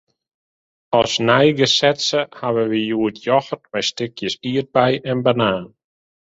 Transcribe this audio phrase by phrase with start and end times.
[0.99, 5.65] As neigesetsje hawwe wy hjoed yochert mei stikjes ierdbei en banaan.